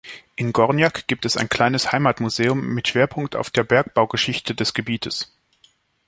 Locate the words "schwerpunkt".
2.87-3.35